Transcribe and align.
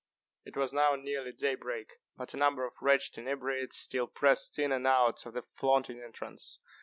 It 0.45 0.57
was 0.57 0.73
now 0.73 0.95
nearly 0.95 1.31
day 1.31 1.53
break; 1.53 1.99
but 2.17 2.33
a 2.33 2.37
number 2.37 2.65
of 2.65 2.73
wretched 2.81 3.19
inebriates 3.19 3.77
still 3.77 4.07
pressed 4.07 4.57
in 4.57 4.71
and 4.71 4.87
out 4.87 5.27
of 5.27 5.33
the 5.35 5.43
flaunting 5.43 6.01
entrance. 6.01 6.59